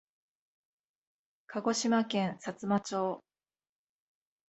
[1.45, 3.21] 鹿児島県さつま町